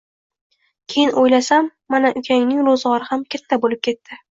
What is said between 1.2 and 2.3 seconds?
o‘ylasam, mana